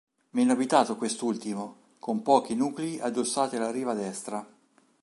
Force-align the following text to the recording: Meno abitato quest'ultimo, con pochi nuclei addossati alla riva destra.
Meno 0.31 0.53
abitato 0.53 0.97
quest'ultimo, 0.97 1.75
con 1.99 2.23
pochi 2.23 2.55
nuclei 2.55 2.99
addossati 2.99 3.57
alla 3.57 3.69
riva 3.69 3.93
destra. 3.93 4.43